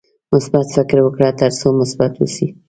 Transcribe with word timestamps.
مثبت 0.33 0.65
فکر 0.75 0.97
وکړه 1.01 1.29
ترڅو 1.41 1.67
مثبت 1.81 2.11
اوسې. 2.17 2.47